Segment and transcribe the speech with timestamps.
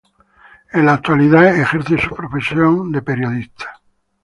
[0.71, 3.79] En la actualidad ejerce su profesión de periodista.